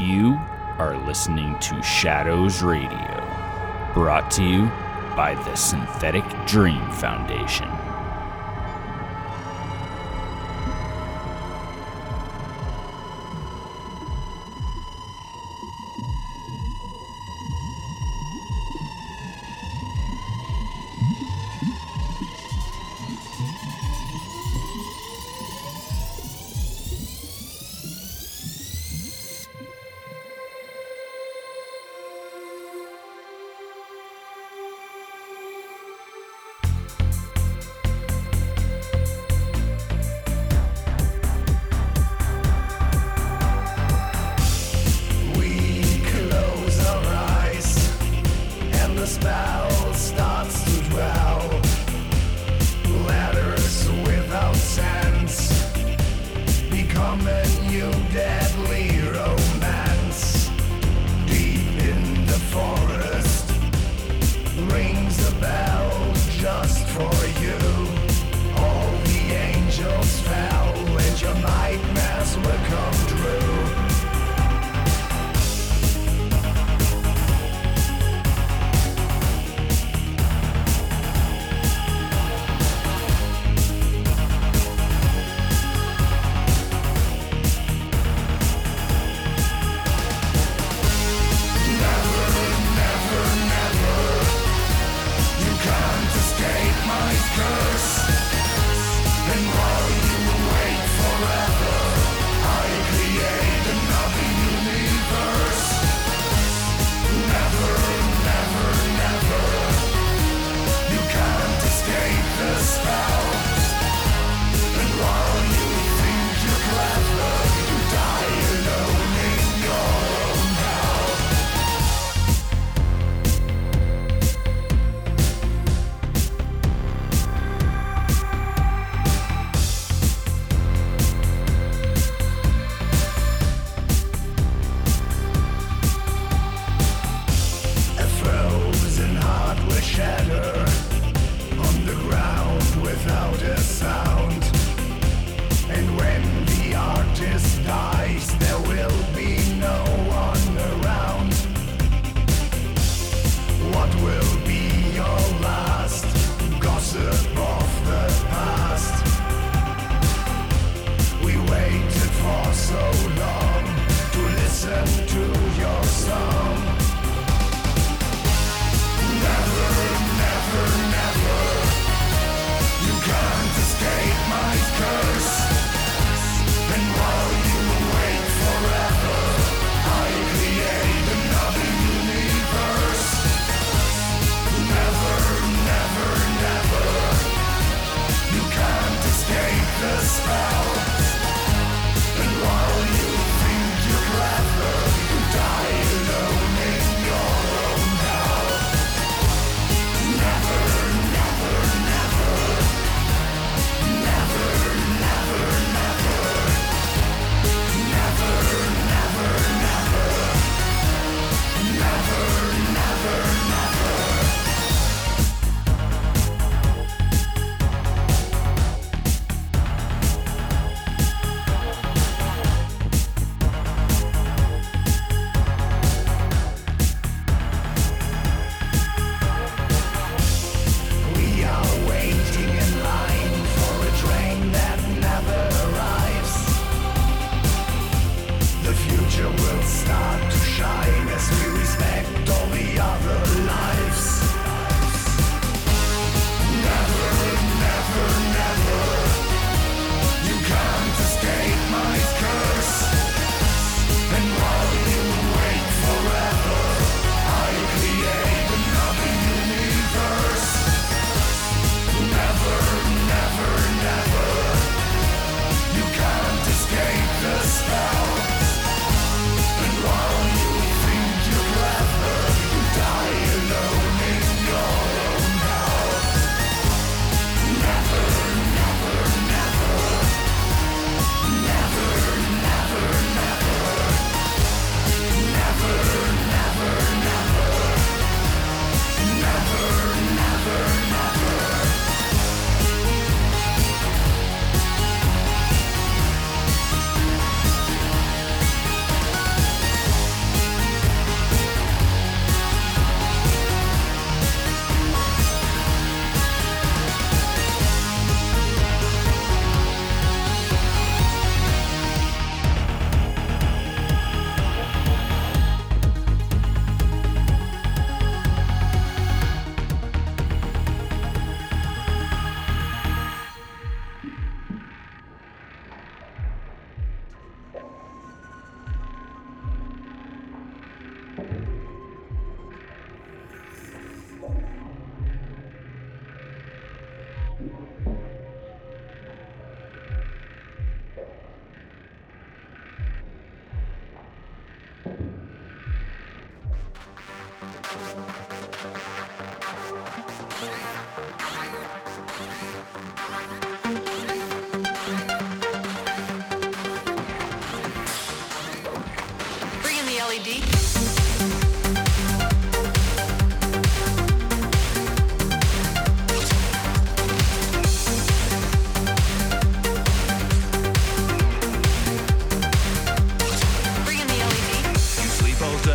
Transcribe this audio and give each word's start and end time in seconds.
You 0.00 0.40
are 0.78 0.96
listening 0.96 1.58
to 1.58 1.82
Shadows 1.82 2.62
Radio, 2.62 3.22
brought 3.92 4.30
to 4.30 4.42
you 4.42 4.62
by 5.14 5.34
the 5.44 5.54
Synthetic 5.54 6.24
Dream 6.46 6.90
Foundation. 6.92 7.68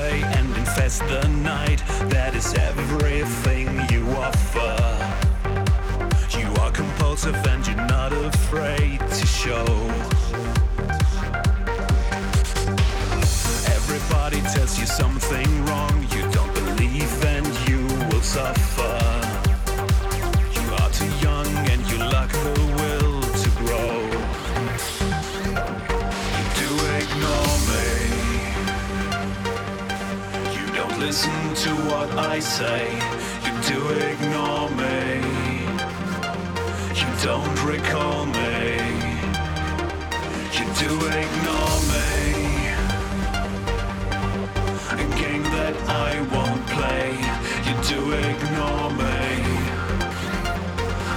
stray 0.05 0.21
and 0.23 0.47
infest 0.57 0.99
the 1.07 1.27
night. 1.27 1.83
That 2.09 2.35
is 2.35 2.53
everything 2.53 3.67
you 3.91 4.07
offer. 4.11 4.75
You 6.37 6.47
are 6.61 6.71
compulsive 6.71 7.35
and 7.47 7.65
you 7.65 7.75
I 32.35 32.39
say. 32.39 32.85
You 33.45 33.53
do 33.71 33.79
ignore 34.11 34.69
me. 34.71 35.23
You 36.99 37.09
don't 37.23 37.57
recall 37.63 38.25
me. 38.25 38.75
You 40.55 40.65
do 40.83 40.91
ignore 41.23 41.79
me. 41.93 42.11
A 44.91 45.05
game 45.21 45.45
that 45.55 45.75
I 45.87 46.11
won't 46.33 46.63
play. 46.75 47.07
You 47.67 47.75
do 47.91 47.99
ignore 48.11 48.89
me. 49.01 49.27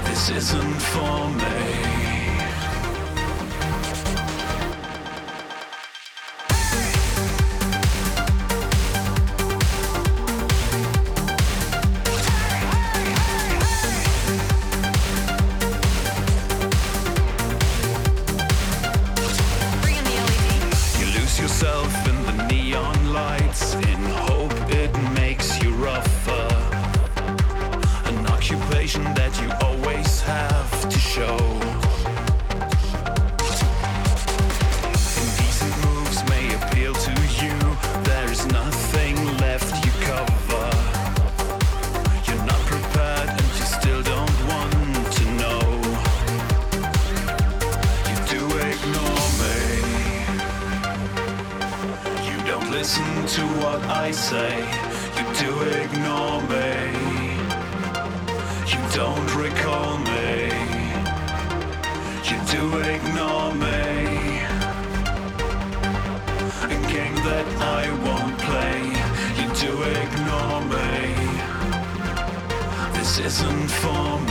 This 0.08 0.30
isn't 0.30 0.80
for 0.92 1.30
me. 1.30 1.97
I 54.08 54.10
say. 54.10 54.56
You 55.18 55.24
do 55.42 55.50
ignore 55.82 56.40
me. 56.48 56.72
You 58.72 58.80
don't 58.96 59.28
recall 59.36 59.98
me. 59.98 60.48
You 62.28 62.38
do 62.54 62.62
ignore 62.94 63.52
me. 63.64 63.80
A 66.64 66.78
game 66.94 67.18
that 67.28 67.48
I 67.60 67.84
won't 68.06 68.38
play. 68.46 68.80
You 69.38 69.46
do 69.64 69.72
ignore 70.00 70.62
me. 70.74 70.96
This 72.98 73.18
isn't 73.18 73.70
for 73.82 74.20
me. 74.20 74.27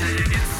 Just 0.00 0.53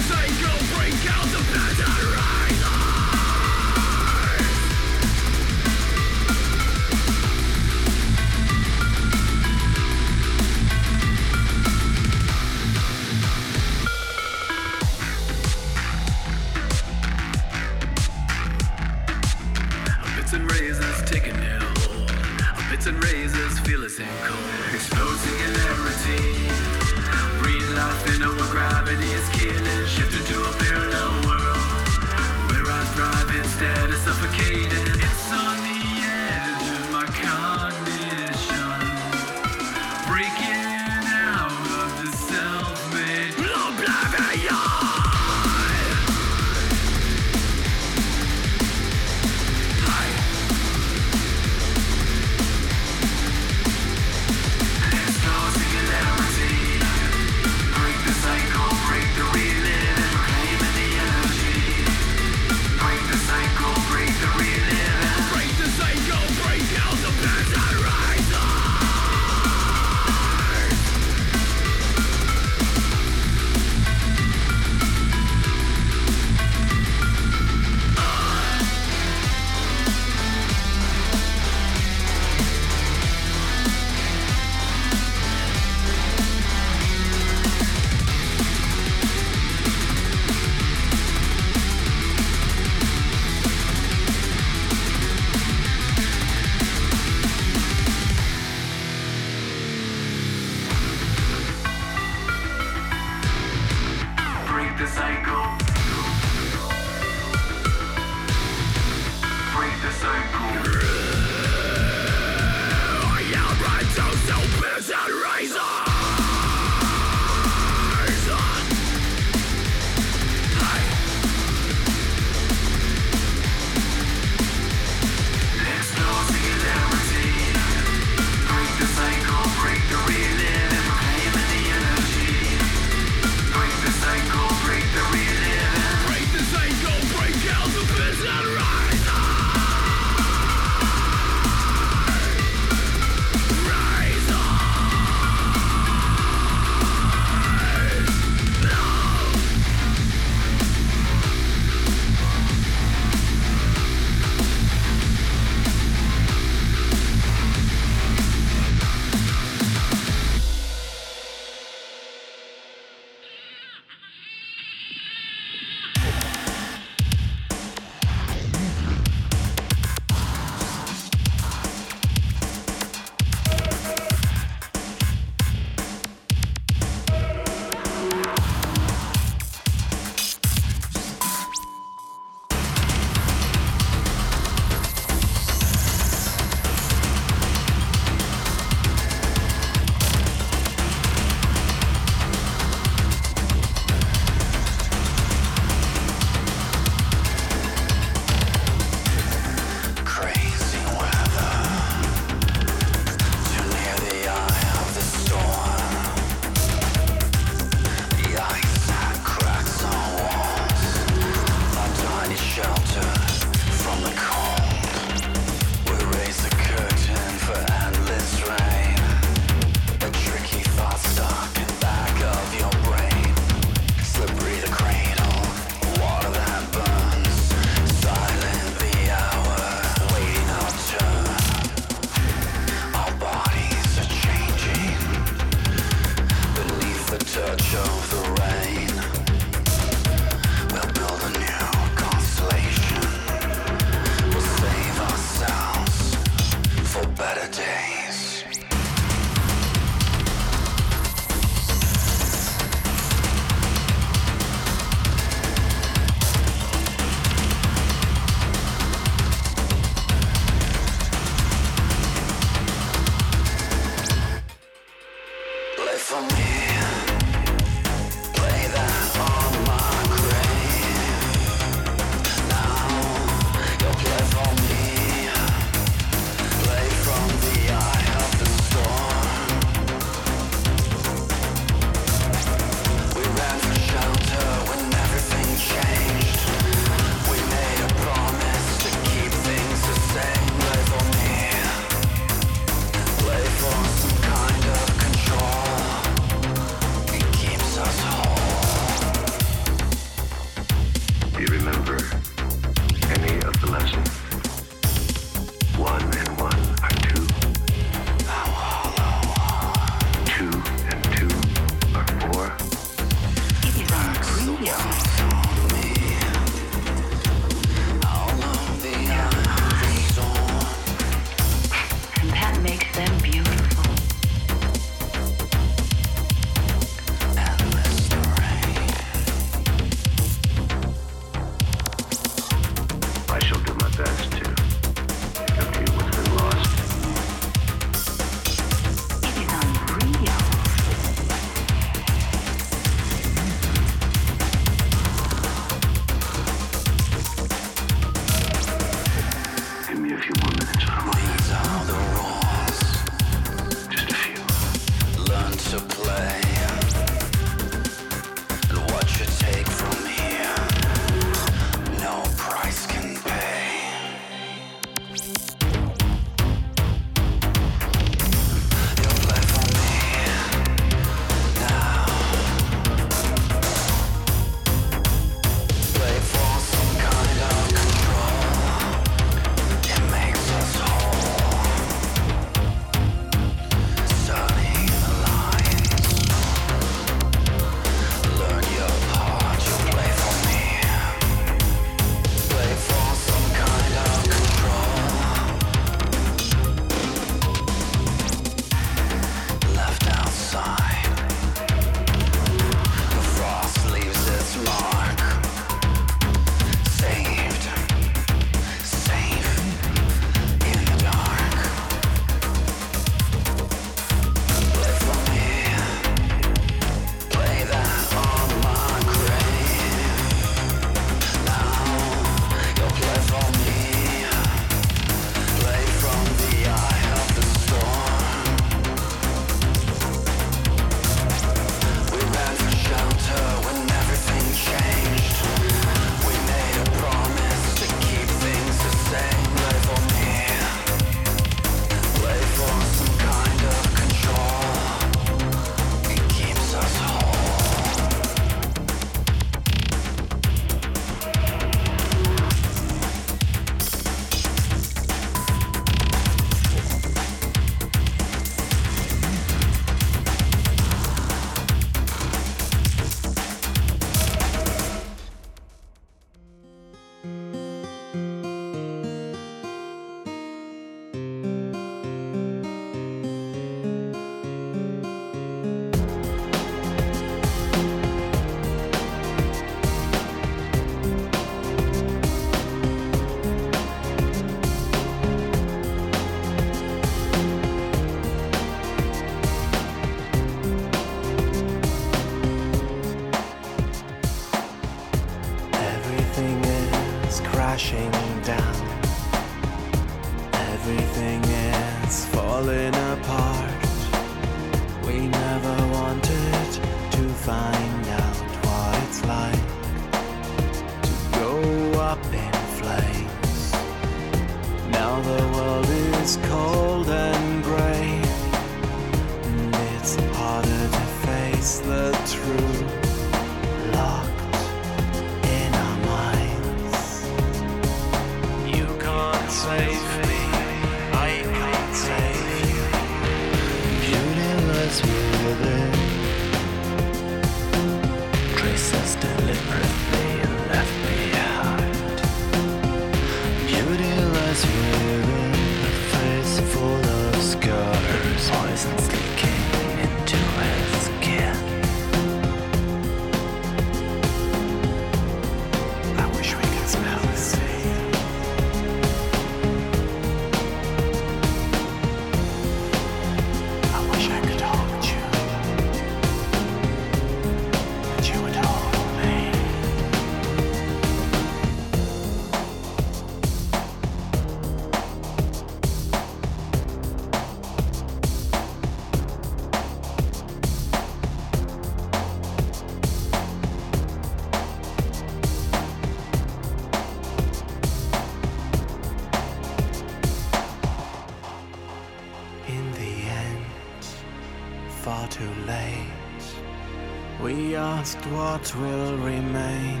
It 598.64 598.74
will 598.76 599.18
remain. 599.18 600.00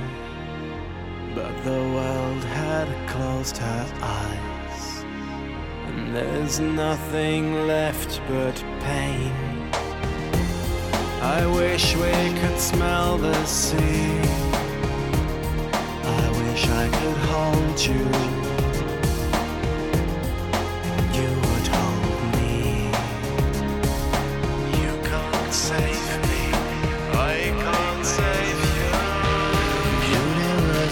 But 1.34 1.52
the 1.64 1.82
world 1.96 2.42
had 2.44 2.88
closed 3.10 3.58
her 3.58 3.86
eyes, 4.00 5.04
and 5.86 6.16
there's 6.16 6.60
nothing 6.60 7.66
left 7.66 8.22
but 8.26 8.56
pain. 8.80 9.32
I 11.20 11.44
wish 11.44 11.94
we 11.94 12.40
could 12.40 12.58
smell 12.58 13.18
the 13.18 13.44
sea. 13.44 14.03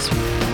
Podcast. 0.08 0.51